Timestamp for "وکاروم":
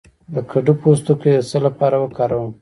1.99-2.51